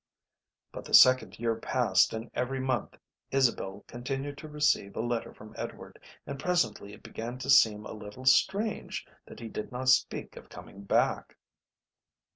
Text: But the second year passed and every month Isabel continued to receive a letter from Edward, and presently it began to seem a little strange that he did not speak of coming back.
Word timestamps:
But 0.71 0.83
the 0.83 0.95
second 0.95 1.37
year 1.37 1.55
passed 1.57 2.11
and 2.11 2.27
every 2.33 2.59
month 2.59 2.97
Isabel 3.29 3.83
continued 3.85 4.35
to 4.39 4.47
receive 4.47 4.95
a 4.95 4.99
letter 4.99 5.31
from 5.31 5.53
Edward, 5.55 5.99
and 6.25 6.39
presently 6.39 6.91
it 6.93 7.03
began 7.03 7.37
to 7.37 7.51
seem 7.51 7.85
a 7.85 7.93
little 7.93 8.25
strange 8.25 9.05
that 9.27 9.39
he 9.39 9.47
did 9.47 9.71
not 9.71 9.89
speak 9.89 10.35
of 10.37 10.49
coming 10.49 10.81
back. 10.85 11.37